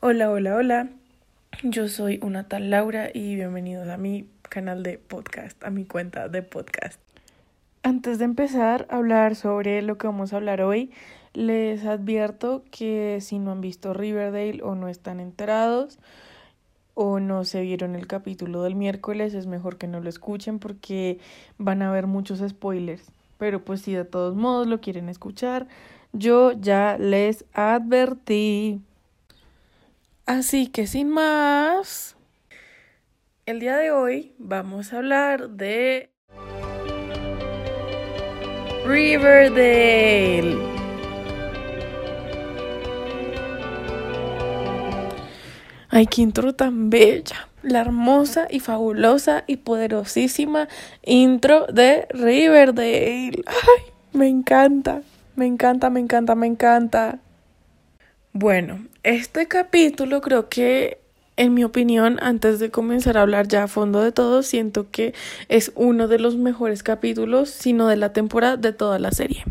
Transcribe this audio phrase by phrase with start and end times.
[0.00, 0.88] Hola, hola, hola.
[1.62, 6.28] Yo soy una tal Laura y bienvenidos a mi canal de podcast, a mi cuenta
[6.28, 7.00] de podcast.
[7.82, 10.90] Antes de empezar a hablar sobre lo que vamos a hablar hoy,
[11.32, 15.98] les advierto que si no han visto Riverdale o no están enterados
[16.92, 21.18] o no se vieron el capítulo del miércoles, es mejor que no lo escuchen porque
[21.56, 23.10] van a haber muchos spoilers.
[23.38, 25.66] Pero pues si de todos modos lo quieren escuchar,
[26.12, 28.82] yo ya les advertí.
[30.26, 32.16] Así que sin más,
[33.46, 36.10] el día de hoy vamos a hablar de
[38.84, 40.58] Riverdale.
[45.90, 47.48] Ay, qué intro tan bella.
[47.62, 50.66] La hermosa y fabulosa y poderosísima
[51.04, 53.44] intro de Riverdale.
[53.46, 55.02] Ay, me encanta,
[55.36, 57.20] me encanta, me encanta, me encanta.
[58.38, 60.98] Bueno, este capítulo creo que,
[61.38, 65.14] en mi opinión, antes de comenzar a hablar ya a fondo de todo, siento que
[65.48, 69.42] es uno de los mejores capítulos, sino de la temporada, de toda la serie.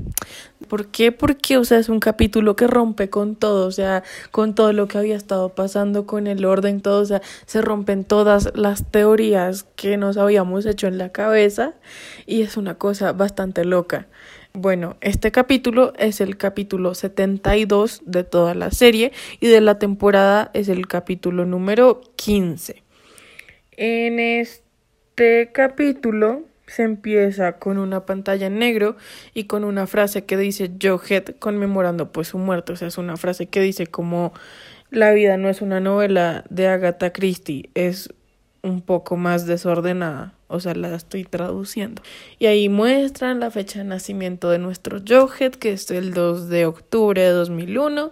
[0.68, 1.12] ¿Por qué?
[1.12, 4.88] Porque, o sea, es un capítulo que rompe con todo, o sea, con todo lo
[4.88, 9.64] que había estado pasando, con el orden, todo, o sea, se rompen todas las teorías
[9.76, 11.74] que nos habíamos hecho en la cabeza
[12.28, 14.06] y es una cosa bastante loca.
[14.58, 19.12] Bueno, este capítulo es el capítulo 72 de toda la serie
[19.42, 22.82] y de la temporada es el capítulo número 15.
[23.72, 28.96] En este capítulo se empieza con una pantalla en negro
[29.34, 31.00] y con una frase que dice Joe
[31.38, 34.32] conmemorando pues su muerte, o sea, es una frase que dice como
[34.90, 38.14] la vida no es una novela de Agatha Christie, es
[38.64, 42.02] un poco más desordenada, o sea, la estoy traduciendo.
[42.40, 46.66] Y ahí muestran la fecha de nacimiento de nuestro Johead, que es el 2 de
[46.66, 48.12] octubre de 2001,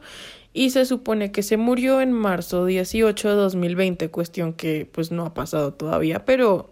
[0.53, 5.25] y se supone que se murió en marzo 18 de 2020, cuestión que pues no
[5.25, 6.71] ha pasado todavía, pero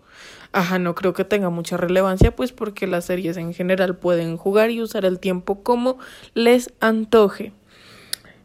[0.52, 4.69] ajá, no creo que tenga mucha relevancia, pues porque las series en general pueden jugar
[4.69, 5.97] y usar el tiempo como
[6.34, 7.53] les antoje.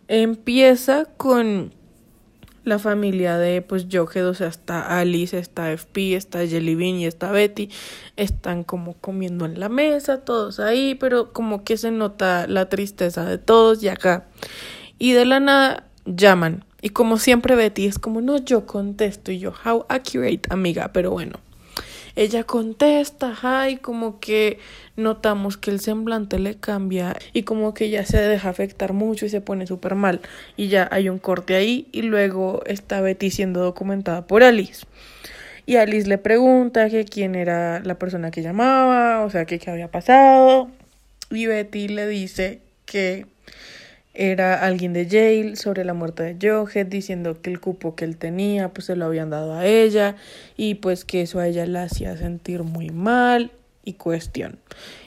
[0.09, 1.75] Empieza con
[2.67, 7.31] la familia de pues Johed, o sea, está Alice, está FP, está Jellybean y está
[7.31, 7.71] Betty,
[8.17, 13.25] están como comiendo en la mesa, todos ahí, pero como que se nota la tristeza
[13.25, 14.27] de todos y acá.
[14.99, 16.65] Y de la nada llaman.
[16.83, 21.13] Y como siempre Betty es como, no, yo contesto y yo, how accurate, amiga, pero
[21.13, 21.46] bueno.
[22.17, 24.59] Ella contesta, ay, como que
[24.97, 29.29] notamos que el semblante le cambia y como que ya se deja afectar mucho y
[29.29, 30.23] se pone súper mal.
[30.57, 34.87] Y ya hay un corte ahí y luego está Betty siendo documentada por Alice.
[35.67, 39.91] Y Alice le pregunta que quién era la persona que llamaba, o sea, qué había
[39.91, 40.71] pasado.
[41.31, 43.27] Y Betty le dice que
[44.17, 48.17] era alguien de Yale sobre la muerte de Johet, diciendo que el cupo que él
[48.17, 50.17] tenía pues se lo habían dado a ella
[50.57, 53.53] y pues que eso a ella la hacía sentir muy mal
[53.85, 54.59] y cuestión.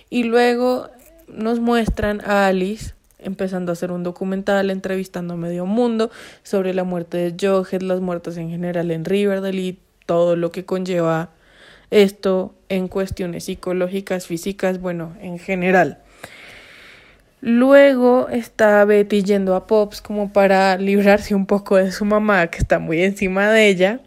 [0.09, 0.89] Y luego
[1.27, 6.11] nos muestran a Alice empezando a hacer un documental entrevistando a medio mundo
[6.43, 10.65] sobre la muerte de Johet, las muertes en general en Riverdale y todo lo que
[10.65, 11.31] conlleva
[11.91, 15.99] esto en cuestiones psicológicas, físicas, bueno, en general.
[17.41, 22.57] Luego está Betty yendo a Pops como para librarse un poco de su mamá, que
[22.57, 24.01] está muy encima de ella,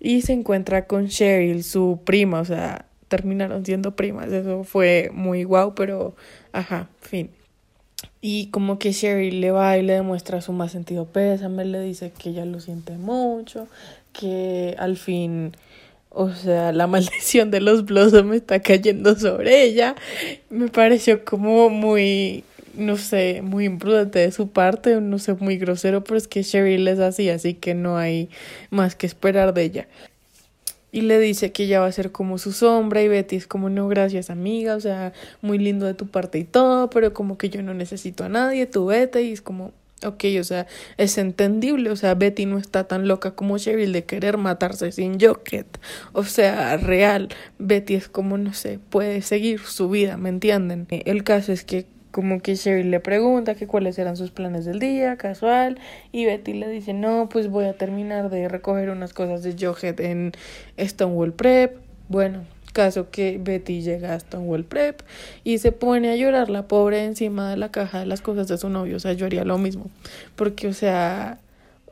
[0.00, 5.44] y se encuentra con Cheryl, su prima, o sea, terminaron siendo primas, eso fue muy
[5.44, 6.16] guau, pero
[6.52, 7.30] ajá, fin.
[8.20, 12.10] Y como que Cheryl le va y le demuestra su más sentido pésame, le dice
[12.10, 13.68] que ella lo siente mucho,
[14.12, 15.52] que al fin
[16.14, 19.94] o sea, la maldición de los Blossom está cayendo sobre ella.
[20.48, 22.44] Me pareció como muy
[22.76, 26.86] no sé, muy imprudente de su parte, no sé, muy grosero, pero es que Cheryl
[26.88, 28.28] es así, así que no hay
[28.70, 29.88] más que esperar de ella.
[30.92, 33.68] Y le dice que ella va a ser como su sombra y Betty es como,
[33.68, 37.50] no, gracias amiga, o sea, muy lindo de tu parte y todo, pero como que
[37.50, 39.72] yo no necesito a nadie, tú vete y es como,
[40.04, 44.04] ok, o sea, es entendible, o sea, Betty no está tan loca como Cheryl de
[44.04, 45.66] querer matarse sin Jocket,
[46.12, 47.28] o sea, real,
[47.58, 50.86] Betty es como, no sé, puede seguir su vida, ¿me entienden?
[50.90, 54.78] El caso es que como que Cheryl le pregunta que cuáles eran sus planes del
[54.78, 55.80] día, casual,
[56.12, 59.98] y Betty le dice, no, pues voy a terminar de recoger unas cosas de Johead
[59.98, 60.30] en
[60.78, 61.76] Stonewall Prep.
[62.08, 65.02] Bueno, caso que Betty llega a Stonewall Prep
[65.42, 68.58] y se pone a llorar la pobre encima de la caja de las cosas de
[68.58, 69.90] su novio, o sea, yo haría lo mismo,
[70.36, 71.38] porque, o sea,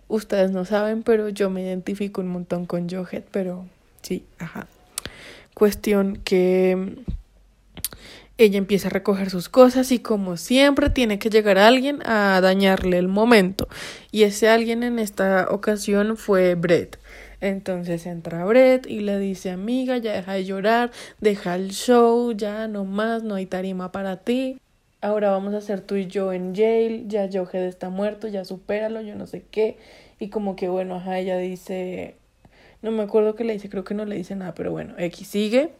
[0.06, 3.64] ustedes no saben, pero yo me identifico un montón con Johead, pero
[4.02, 4.68] sí, ajá.
[5.52, 6.94] Cuestión que
[8.44, 12.98] ella empieza a recoger sus cosas y como siempre tiene que llegar alguien a dañarle
[12.98, 13.68] el momento.
[14.10, 16.98] Y ese alguien en esta ocasión fue Brett.
[17.40, 22.68] Entonces entra Brett y le dice, amiga, ya deja de llorar, deja el show, ya
[22.68, 24.60] no más, no hay tarima para ti.
[25.00, 29.00] Ahora vamos a hacer tú y yo en jail, ya Johed está muerto, ya supéralo,
[29.00, 29.76] yo no sé qué.
[30.20, 32.14] Y como que bueno, ajá, ella dice,
[32.80, 35.26] no me acuerdo qué le dice, creo que no le dice nada, pero bueno, X
[35.26, 35.70] sigue.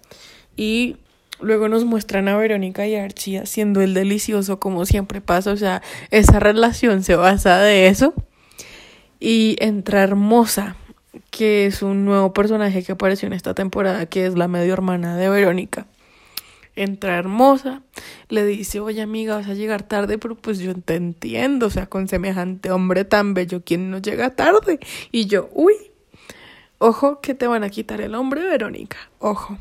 [0.57, 0.97] Y
[1.43, 5.83] Luego nos muestran a Verónica y Archie haciendo el delicioso como siempre pasa, o sea,
[6.11, 8.15] esa relación se basa de eso.
[9.19, 10.77] Y entra Hermosa,
[11.31, 15.17] que es un nuevo personaje que apareció en esta temporada, que es la medio hermana
[15.17, 15.87] de Verónica.
[16.75, 17.83] Entra Hermosa,
[18.29, 21.87] le dice, oye amiga, vas a llegar tarde, pero pues yo te entiendo, o sea,
[21.87, 24.81] con semejante hombre tan bello, ¿quién no llega tarde?
[25.11, 25.75] Y yo, uy,
[26.79, 29.59] ojo que te van a quitar el hombre, Verónica, ojo.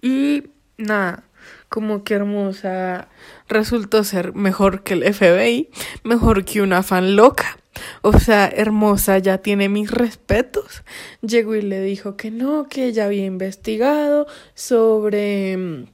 [0.00, 0.44] Y
[0.76, 1.24] nada,
[1.68, 3.08] como que hermosa
[3.48, 5.70] resultó ser mejor que el FBI,
[6.02, 7.58] mejor que una fan loca.
[8.02, 10.84] O sea, hermosa ya tiene mis respetos.
[11.22, 15.86] Llegó y le dijo que no, que ella había investigado sobre mm,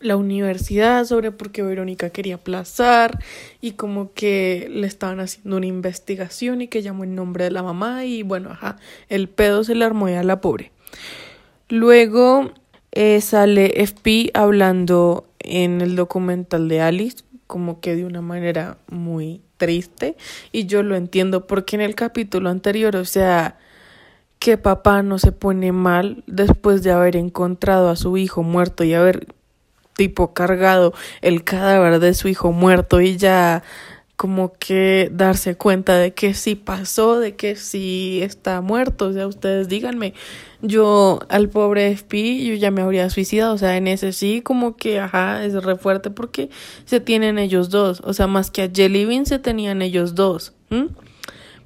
[0.00, 3.18] la universidad, sobre por qué Verónica quería aplazar
[3.60, 7.62] y como que le estaban haciendo una investigación y que llamó en nombre de la
[7.62, 8.76] mamá y bueno, ajá,
[9.08, 10.72] el pedo se le armó a la pobre.
[11.68, 12.52] Luego
[12.94, 19.42] eh, sale FP hablando en el documental de Alice, como que de una manera muy
[19.56, 20.16] triste,
[20.52, 23.58] y yo lo entiendo porque en el capítulo anterior, o sea,
[24.38, 28.94] que papá no se pone mal después de haber encontrado a su hijo muerto y
[28.94, 29.26] haber
[29.96, 33.62] tipo cargado el cadáver de su hijo muerto y ya
[34.16, 39.26] como que darse cuenta de que sí pasó, de que sí está muerto, o sea,
[39.26, 40.14] ustedes díganme,
[40.62, 44.76] yo al pobre FP yo ya me habría suicidado, o sea, en ese sí como
[44.76, 46.48] que, ajá, es re fuerte porque
[46.84, 50.52] se tienen ellos dos, o sea, más que a Jellybean se tenían ellos dos,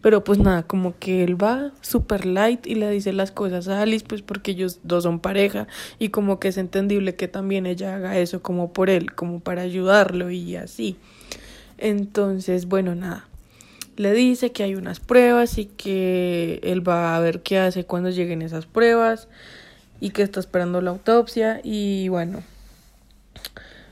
[0.00, 3.82] pero pues nada, como que él va super light y le dice las cosas a
[3.82, 5.66] Alice, pues porque ellos dos son pareja.
[5.98, 9.62] Y como que es entendible que también ella haga eso como por él, como para
[9.62, 10.96] ayudarlo y así.
[11.78, 13.26] Entonces, bueno, nada.
[13.96, 18.10] Le dice que hay unas pruebas y que él va a ver qué hace cuando
[18.10, 19.28] lleguen esas pruebas
[20.00, 22.42] y que está esperando la autopsia y bueno.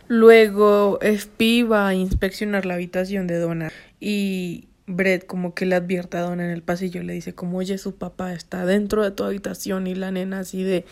[0.09, 6.17] Luego FP va a inspeccionar la habitación de Donna y Brett como que le advierte
[6.17, 9.25] a Donna en el pasillo, le dice como oye su papá está dentro de tu
[9.25, 10.85] habitación y la nena así de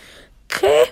[0.49, 0.83] ¿qué?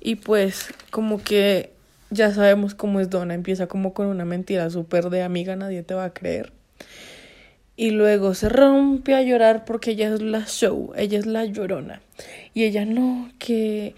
[0.00, 1.72] Y pues como que
[2.10, 5.94] ya sabemos cómo es Donna, empieza como con una mentira súper de amiga, nadie te
[5.94, 6.52] va a creer.
[7.76, 12.00] Y luego se rompe a llorar porque ella es la show, ella es la llorona.
[12.52, 13.94] Y ella no, que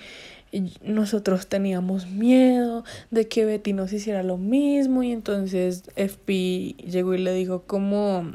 [0.82, 5.02] nosotros teníamos miedo de que Betty nos hiciera lo mismo.
[5.02, 8.32] Y entonces FP llegó y le dijo como...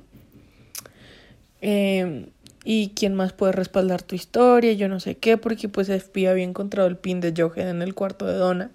[1.61, 2.27] Eh,
[2.67, 6.43] y quién más puede respaldar tu historia, yo no sé qué, porque pues FP había
[6.43, 8.71] encontrado el pin de Johan en el cuarto de Donna,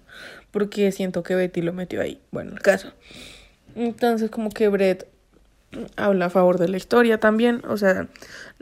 [0.51, 2.21] porque siento que Betty lo metió ahí.
[2.31, 2.93] Bueno, el caso.
[3.75, 5.07] Entonces como que Brett
[5.95, 8.07] habla a favor de la historia también, o sea,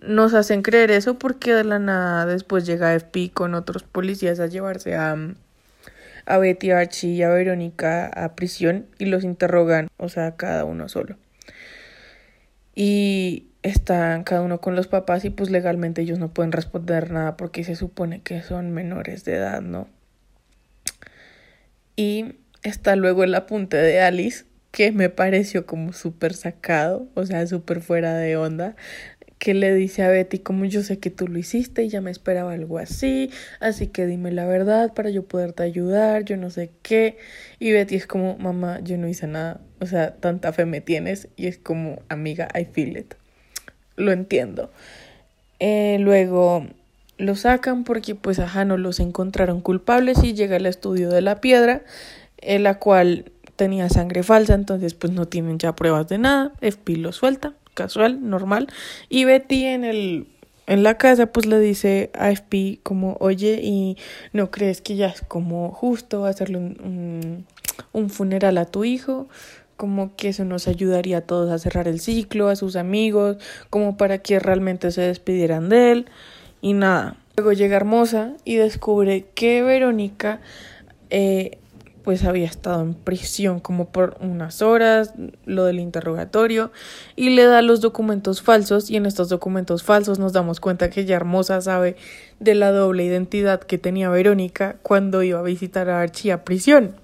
[0.01, 4.47] nos hacen creer eso porque de la nada después llega FP con otros policías a
[4.47, 5.17] llevarse a,
[6.25, 10.87] a Betty, Archie y a Verónica a prisión y los interrogan, o sea, cada uno
[10.87, 11.17] solo.
[12.75, 17.35] Y están cada uno con los papás y pues legalmente ellos no pueden responder nada
[17.35, 19.87] porque se supone que son menores de edad, ¿no?
[21.99, 27.45] Y está luego el apunte de Alice, que me pareció como súper sacado, o sea,
[27.45, 28.77] súper fuera de onda,
[29.37, 32.09] que le dice a Betty como yo sé que tú lo hiciste y ya me
[32.09, 36.71] esperaba algo así, así que dime la verdad para yo poderte ayudar, yo no sé
[36.83, 37.17] qué.
[37.59, 41.27] Y Betty es como, mamá, yo no hice nada, o sea, tanta fe me tienes
[41.35, 43.15] y es como, amiga, I feel it.
[43.97, 44.71] Lo entiendo.
[45.59, 46.65] Eh, luego
[47.19, 51.41] lo sacan porque pues ajá no los encontraron culpables y llega el estudio de la
[51.41, 51.83] piedra
[52.37, 56.95] en la cual tenía sangre falsa entonces pues no tienen ya pruebas de nada FP
[56.95, 58.67] lo suelta casual normal
[59.09, 60.27] y Betty en el
[60.65, 63.97] en la casa pues le dice a FP como oye y
[64.31, 67.45] no crees que ya es como justo hacerle un,
[67.91, 69.27] un funeral a tu hijo
[69.75, 73.37] como que eso nos ayudaría a todos a cerrar el ciclo, a sus amigos,
[73.69, 76.05] como para que realmente se despidieran de él.
[76.61, 80.41] Y nada, luego llega Hermosa y descubre que Verónica,
[81.09, 81.57] eh,
[82.03, 85.13] pues había estado en prisión como por unas horas,
[85.45, 86.71] lo del interrogatorio,
[87.15, 91.05] y le da los documentos falsos y en estos documentos falsos nos damos cuenta que
[91.05, 91.95] ya Hermosa sabe
[92.39, 96.95] de la doble identidad que tenía Verónica cuando iba a visitar a Archie a prisión.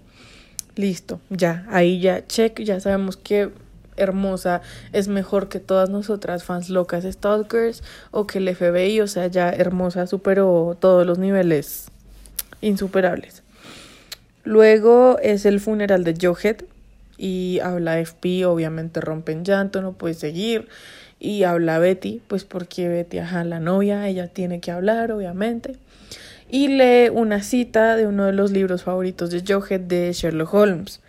[0.76, 3.52] Listo, ya, ahí ya check, ya sabemos que
[3.98, 4.62] Hermosa
[4.94, 9.50] es mejor que todas nosotras fans locas stalkers o que el FBI, o sea, ya
[9.50, 11.88] Hermosa superó todos los niveles
[12.62, 13.44] insuperables.
[14.44, 16.68] Luego es el funeral de Johet
[17.18, 20.68] y habla FP, obviamente rompen llanto, no puede seguir.
[21.20, 25.78] Y habla Betty, pues porque Betty, ajá, la novia, ella tiene que hablar, obviamente.
[26.50, 31.02] Y lee una cita de uno de los libros favoritos de Johet de Sherlock Holmes.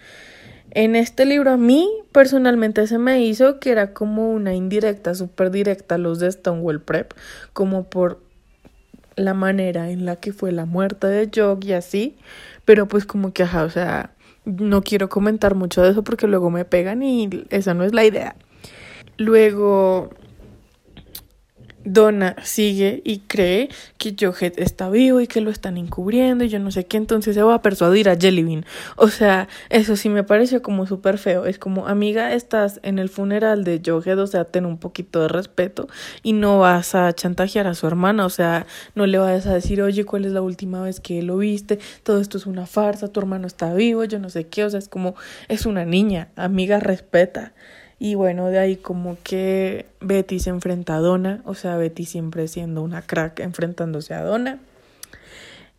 [0.77, 5.51] En este libro a mí personalmente se me hizo que era como una indirecta, súper
[5.51, 7.15] directa los de Stonewall Prep,
[7.55, 8.21] como por
[9.15, 12.19] la manera en la que fue la muerte de Jock y así,
[12.67, 14.11] pero pues como que, ajá, o sea,
[14.45, 18.05] no quiero comentar mucho de eso porque luego me pegan y esa no es la
[18.05, 18.37] idea.
[19.17, 20.11] Luego
[21.87, 26.59] Donna sigue y cree que Johet está vivo y que lo están encubriendo y yo
[26.59, 28.67] no sé qué, entonces se va a persuadir a Jellybean.
[28.97, 31.47] O sea, eso sí me pareció como súper feo.
[31.47, 35.29] Es como, amiga, estás en el funeral de Johet, o sea, ten un poquito de
[35.29, 35.89] respeto
[36.23, 39.81] y no vas a chantajear a su hermana, o sea, no le vas a decir,
[39.81, 41.79] oye, ¿cuál es la última vez que lo viste?
[42.03, 44.79] Todo esto es una farsa, tu hermano está vivo, yo no sé qué, o sea,
[44.79, 45.15] es como,
[45.49, 47.55] es una niña, amiga, respeta.
[47.99, 52.47] Y bueno, de ahí como que Betty se enfrenta a Donna, o sea, Betty siempre
[52.47, 54.59] siendo una crack enfrentándose a Donna,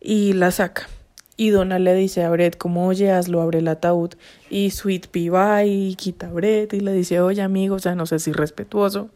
[0.00, 0.88] y la saca.
[1.36, 4.14] Y Donna le dice a Brett como, oye, hazlo, abre el ataúd.
[4.50, 7.94] Y Sweet Pea va y quita a Brett y le dice, oye, amigo, o sea,
[7.94, 9.10] no sé si respetuoso,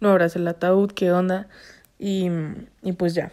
[0.00, 1.48] no abras el ataúd, ¿qué onda?
[1.98, 2.30] Y,
[2.82, 3.30] y pues ya.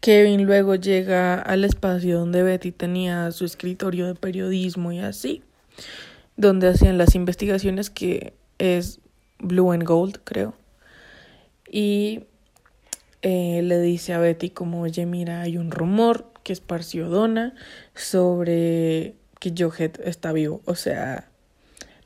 [0.00, 5.42] Kevin luego llega al espacio donde Betty tenía su escritorio de periodismo y así
[6.36, 9.00] donde hacían las investigaciones que es
[9.38, 10.54] Blue and Gold, creo.
[11.70, 12.24] Y
[13.22, 17.54] eh, le dice a Betty como, oye, mira, hay un rumor que esparció Donna
[17.94, 20.62] sobre que Johet está vivo.
[20.64, 21.28] O sea,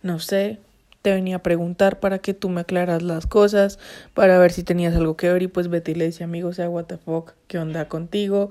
[0.02, 0.58] no sé,
[1.02, 3.78] te venía a preguntar para que tú me aclaras las cosas,
[4.14, 5.42] para ver si tenías algo que ver.
[5.42, 8.50] Y pues Betty le dice, amigo, o sea, what the fuck, ¿qué onda contigo?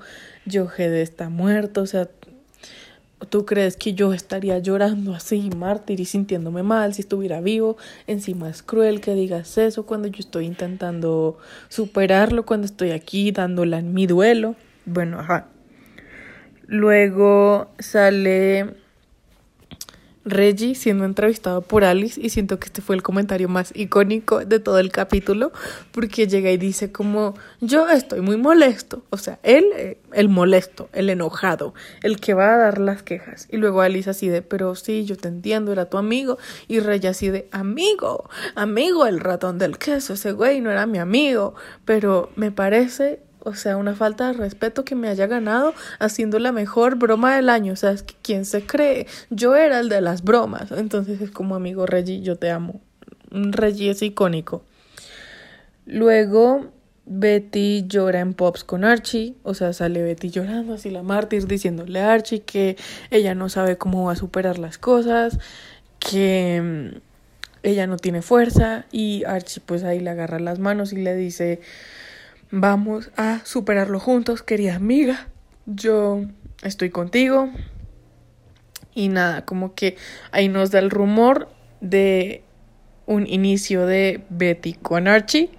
[0.51, 2.09] Johet está muerto, o sea,
[3.27, 7.75] ¿Tú crees que yo estaría llorando así, mártir y sintiéndome mal si estuviera vivo?
[8.07, 13.79] Encima es cruel que digas eso cuando yo estoy intentando superarlo, cuando estoy aquí dándola
[13.79, 14.55] en mi duelo.
[14.85, 15.47] Bueno, ajá.
[16.65, 18.75] Luego sale
[20.29, 24.59] Reggie siendo entrevistado por Alice y siento que este fue el comentario más icónico de
[24.59, 25.51] todo el capítulo
[25.91, 30.89] porque llega y dice como yo estoy muy molesto, o sea, él, eh, el molesto,
[30.93, 33.47] el enojado, el que va a dar las quejas.
[33.51, 37.09] Y luego Alice así de pero sí, yo te entiendo, era tu amigo y Reggie
[37.09, 41.55] así de amigo, amigo el ratón del queso, ese güey no era mi amigo,
[41.85, 46.51] pero me parece o sea, una falta de respeto que me haya ganado haciendo la
[46.51, 47.73] mejor broma del año.
[47.73, 49.07] O sea, es que quién se cree.
[49.29, 50.71] Yo era el de las bromas.
[50.71, 52.81] Entonces es como amigo Reggie, yo te amo.
[53.31, 54.63] Reggie es icónico.
[55.85, 56.71] Luego
[57.11, 61.99] Betty llora en Pops con Archie, o sea, sale Betty llorando así la mártir diciéndole
[62.01, 62.77] a Archie que
[63.09, 65.39] ella no sabe cómo va a superar las cosas,
[65.97, 66.61] que
[66.93, 66.97] mm,
[67.63, 71.61] ella no tiene fuerza y Archie pues ahí le agarra las manos y le dice
[72.51, 75.27] Vamos a superarlo juntos, querida amiga.
[75.67, 76.23] Yo
[76.63, 77.49] estoy contigo.
[78.95, 79.97] Y nada, como que
[80.31, 81.47] ahí nos da el rumor
[81.79, 82.43] de
[83.05, 85.51] un inicio de Betty con Archie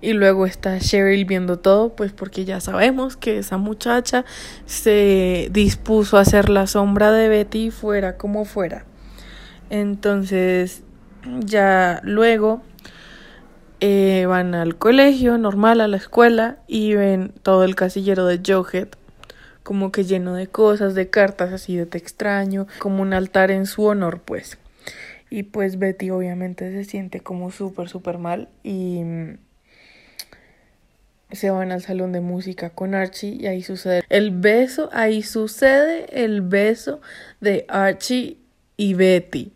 [0.00, 4.24] y luego está Cheryl viendo todo, pues porque ya sabemos que esa muchacha
[4.64, 8.86] se dispuso a hacer la sombra de Betty fuera como fuera.
[9.68, 10.82] Entonces,
[11.40, 12.62] ya luego
[13.80, 18.96] eh, van al colegio normal, a la escuela, y ven todo el casillero de Johet
[19.68, 23.66] como que lleno de cosas, de cartas así de te extraño, como un altar en
[23.66, 24.56] su honor, pues.
[25.28, 29.36] Y pues Betty obviamente se siente como súper, súper mal y mm,
[31.32, 36.24] se van al salón de música con Archie y ahí sucede el beso, ahí sucede
[36.24, 37.02] el beso
[37.42, 38.38] de Archie
[38.78, 39.52] y Betty.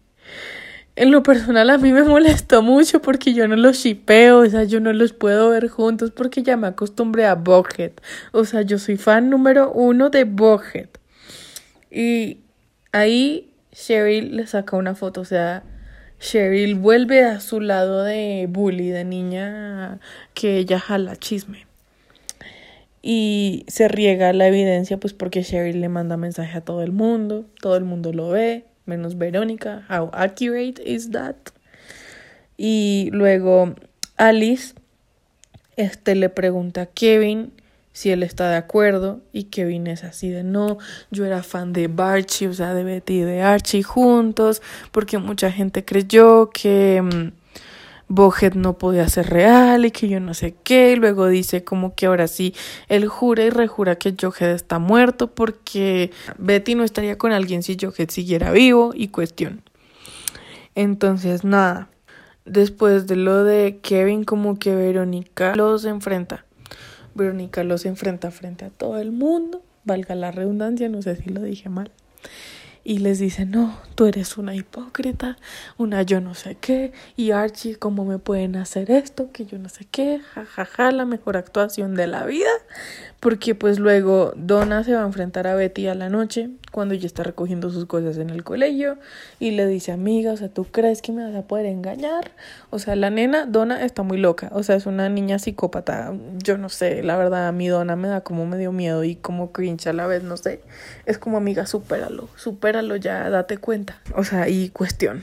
[0.95, 4.65] En lo personal a mí me molestó mucho porque yo no los shipeo, o sea,
[4.65, 7.93] yo no los puedo ver juntos porque ya me acostumbré a Boghead.
[8.33, 10.89] O sea, yo soy fan número uno de Boghead.
[11.91, 12.39] Y
[12.93, 15.63] ahí Cheryl le saca una foto, o sea,
[16.21, 19.99] Cheryl vuelve a su lado de bully, de niña
[20.35, 21.67] que ella jala chisme.
[23.03, 27.47] y se riega la evidencia pues porque Cheryl le manda mensaje a todo el mundo,
[27.61, 29.85] todo el mundo lo ve, menos Verónica.
[29.89, 31.37] How accurate is that?
[32.57, 33.75] Y luego
[34.17, 34.75] Alice
[35.77, 37.53] este le pregunta a Kevin
[37.93, 40.79] si él está de acuerdo y Kevin es así de no,
[41.11, 44.63] yo era fan de Barchi, o sea, de Betty y de Archie juntos,
[44.93, 47.42] porque mucha gente creyó que mm,
[48.15, 51.95] Bojet no podía ser real y que yo no sé qué, y luego dice como
[51.95, 52.55] que ahora sí,
[52.89, 57.79] él jura y rejura que Johet está muerto porque Betty no estaría con alguien si
[57.81, 59.63] Johet siguiera vivo y cuestión.
[60.75, 61.89] Entonces, nada,
[62.45, 66.45] después de lo de Kevin como que Verónica los enfrenta.
[67.15, 71.41] Verónica los enfrenta frente a todo el mundo, valga la redundancia, no sé si lo
[71.41, 71.91] dije mal
[72.85, 75.37] y les dice, no, tú eres una hipócrita,
[75.79, 79.31] una yo no sé qué, y Archie, ¿cómo me pueden hacer esto?
[79.33, 82.51] Que yo no sé qué, jajaja, ja, ja, la mejor actuación de la vida,
[83.23, 87.07] porque pues luego Donna se va a enfrentar a Betty a la noche, cuando ella
[87.07, 88.99] está recogiendo sus cosas en el colegio,
[89.39, 92.33] y le dice, amiga, o sea, ¿tú crees que me vas a poder engañar?
[92.71, 96.13] O sea, la nena, Donna, está muy loca, o sea, es una niña psicópata,
[96.43, 99.53] yo no sé, la verdad, a mí Donna me da como medio miedo y como
[99.53, 100.61] cringe a la vez, no sé,
[101.07, 104.03] es como amiga, supéralo, supéralo ya, date cuenta.
[104.17, 105.23] O sea, y cuestión.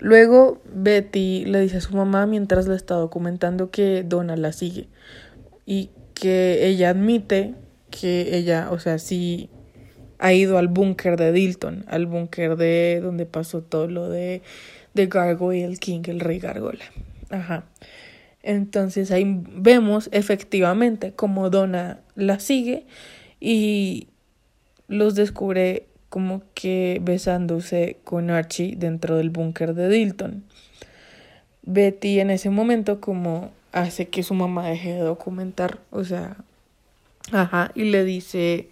[0.00, 4.86] Luego Betty le dice a su mamá mientras le está documentando que Donna la sigue
[5.64, 5.90] y
[6.20, 7.54] que ella admite
[7.90, 9.50] que ella, o sea, sí
[10.18, 14.42] ha ido al búnker de Dilton, al búnker de donde pasó todo lo de,
[14.94, 16.84] de Gargoyle King, el rey Gargola.
[17.30, 17.64] Ajá.
[18.42, 22.86] Entonces ahí vemos efectivamente cómo Donna la sigue
[23.40, 24.08] y
[24.86, 30.44] los descubre como que besándose con Archie dentro del búnker de Dilton.
[31.62, 36.36] Betty en ese momento como hace que su mamá deje de documentar, o sea,
[37.32, 38.68] ajá, y le dice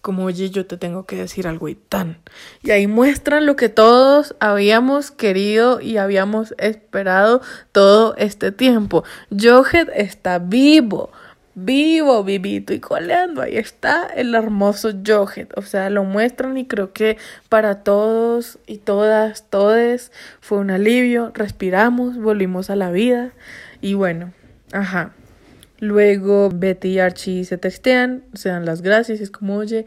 [0.00, 2.18] como, oye, yo te tengo que decir algo y tan.
[2.62, 7.40] Y ahí muestran lo que todos habíamos querido y habíamos esperado
[7.72, 9.02] todo este tiempo.
[9.30, 11.10] Johed está vivo
[11.54, 13.42] vivo, vivito y coleando.
[13.42, 15.56] Ahí está el hermoso Johet.
[15.56, 17.16] O sea, lo muestran y creo que
[17.48, 21.32] para todos y todas, todes, fue un alivio.
[21.34, 23.32] Respiramos, volvimos a la vida.
[23.84, 24.32] Y bueno,
[24.72, 25.12] ajá.
[25.78, 29.20] Luego Betty y Archie se textean, se dan las gracias.
[29.20, 29.84] Es como, oye,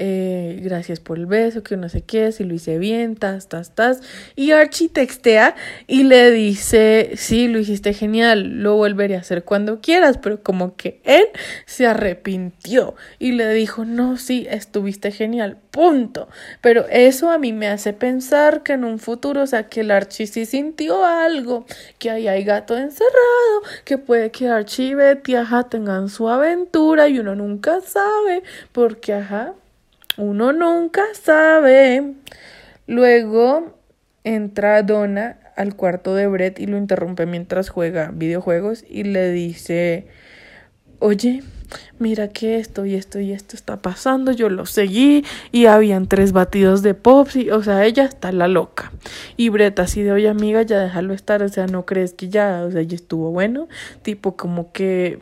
[0.00, 3.74] eh, gracias por el beso, que no sé qué, si lo hice bien, tas, tas,
[3.74, 4.00] tas.
[4.36, 5.56] Y Archie textea
[5.88, 10.76] y le dice, sí, lo hiciste genial, lo volveré a hacer cuando quieras, pero como
[10.76, 11.24] que él
[11.66, 16.28] se arrepintió y le dijo, no, sí, estuviste genial, punto.
[16.60, 19.90] Pero eso a mí me hace pensar que en un futuro, o sea, que el
[19.90, 21.66] Archie sí sintió algo,
[21.98, 27.08] que ahí hay gato encerrado, que puede que Archie y Betty, ajá, tengan su aventura
[27.08, 29.54] y uno nunca sabe, porque, ajá,
[30.18, 32.14] uno nunca sabe.
[32.86, 33.74] Luego
[34.24, 40.06] entra Donna al cuarto de Brett y lo interrumpe mientras juega videojuegos y le dice,
[40.98, 41.42] oye,
[41.98, 46.32] mira que esto y esto y esto está pasando, yo lo seguí y habían tres
[46.32, 48.92] batidos de pops y, o sea, ella está la loca.
[49.36, 52.64] Y Brett así de, oye amiga, ya déjalo estar, o sea, no crees que ya,
[52.66, 53.68] o sea, ya estuvo bueno,
[54.02, 55.20] tipo como que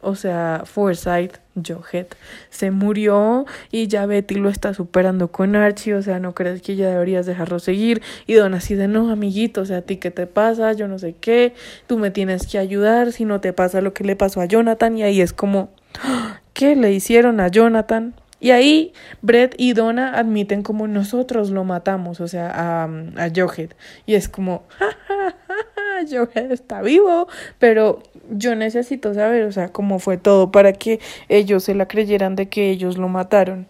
[0.00, 2.16] o sea, Forsyth, Johet,
[2.50, 6.76] se murió y ya Betty lo está superando con Archie, o sea, no crees que
[6.76, 8.02] ya deberías dejarlo seguir.
[8.26, 10.98] Y Don así de no, amiguito, o sea, a ti qué te pasa, yo no
[10.98, 11.54] sé qué,
[11.86, 14.96] tú me tienes que ayudar si no te pasa lo que le pasó a Jonathan.
[14.96, 15.70] Y ahí es como,
[16.52, 18.14] ¿qué le hicieron a Jonathan?
[18.40, 23.74] Y ahí Brett y Donna admiten como nosotros lo matamos, o sea, a, a Johet.
[24.06, 27.26] Y es como, ja, ja, Johet está vivo,
[27.58, 32.36] pero yo necesito saber, o sea, cómo fue todo para que ellos se la creyeran
[32.36, 33.66] de que ellos lo mataron.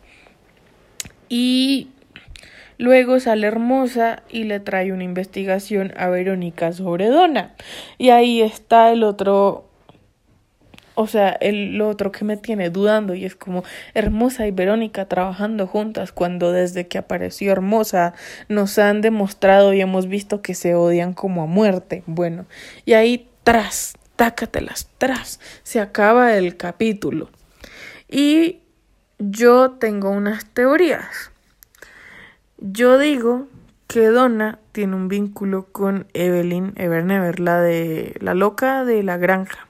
[1.28, 1.88] Y
[2.78, 7.54] luego sale hermosa y le trae una investigación a Verónica sobre Donna.
[7.98, 9.68] Y ahí está el otro
[11.00, 13.62] o sea, el otro que me tiene dudando y es como
[13.94, 18.14] Hermosa y Verónica trabajando juntas cuando desde que apareció Hermosa
[18.48, 22.02] nos han demostrado y hemos visto que se odian como a muerte.
[22.06, 22.46] Bueno,
[22.84, 27.30] y ahí tras, tácatelas, tras, se acaba el capítulo.
[28.08, 28.58] Y
[29.20, 31.30] yo tengo unas teorías.
[32.58, 33.46] Yo digo
[33.86, 39.68] que Donna tiene un vínculo con Evelyn Evernever, la de la loca de la granja.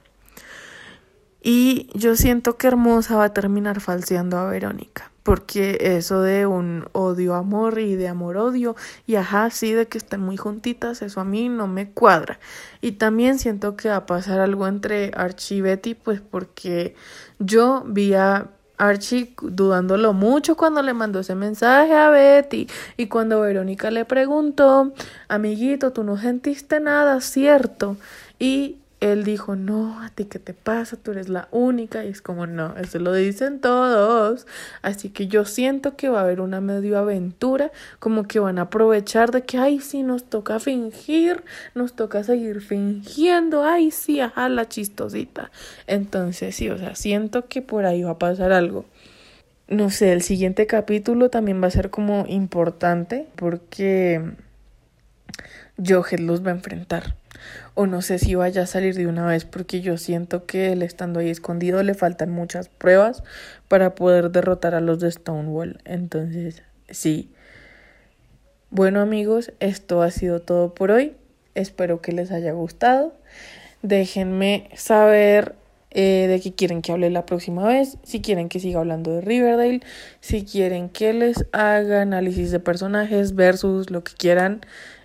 [1.43, 6.87] Y yo siento que Hermosa va a terminar falseando a Verónica porque eso de un
[6.91, 11.21] odio amor y de amor odio y ajá sí de que estén muy juntitas eso
[11.21, 12.39] a mí no me cuadra.
[12.81, 16.95] Y también siento que va a pasar algo entre Archie y Betty pues porque
[17.37, 18.47] yo vi a
[18.79, 24.93] Archie dudándolo mucho cuando le mandó ese mensaje a Betty y cuando Verónica le preguntó
[25.27, 27.97] amiguito tú no sentiste nada cierto
[28.39, 32.03] y él dijo, no, a ti qué te pasa, tú eres la única.
[32.03, 34.45] Y es como, no, eso lo dicen todos.
[34.81, 38.63] Así que yo siento que va a haber una medio aventura, como que van a
[38.63, 41.43] aprovechar de que, ay, sí, nos toca fingir,
[41.75, 45.49] nos toca seguir fingiendo, ay, sí, ajá, la chistosita.
[45.87, 48.85] Entonces, sí, o sea, siento que por ahí va a pasar algo.
[49.69, 54.33] No sé, el siguiente capítulo también va a ser como importante porque
[55.77, 57.15] Johet los va a enfrentar
[57.73, 60.81] o no sé si vaya a salir de una vez porque yo siento que él
[60.81, 63.23] estando ahí escondido le faltan muchas pruebas
[63.67, 65.79] para poder derrotar a los de Stonewall.
[65.85, 67.31] Entonces, sí.
[68.71, 71.15] Bueno amigos, esto ha sido todo por hoy.
[71.55, 73.13] Espero que les haya gustado.
[73.81, 75.55] Déjenme saber
[75.91, 79.21] eh, de qué quieren que hable la próxima vez, si quieren que siga hablando de
[79.21, 79.79] Riverdale,
[80.19, 84.61] si quieren que les haga análisis de personajes versus lo que quieran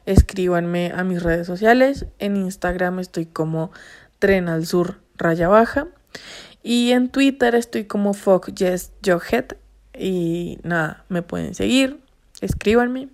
[0.07, 2.07] escríbanme a mis redes sociales.
[2.19, 3.71] En Instagram estoy como
[4.19, 5.89] Tren al Sur Raya Baja.
[6.63, 9.57] Y en Twitter estoy como FuckYesJohead.
[9.97, 12.01] Y nada, me pueden seguir,
[12.41, 13.09] escríbanme.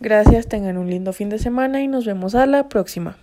[0.00, 3.16] Gracias, tengan un lindo fin de semana y nos vemos a la próxima.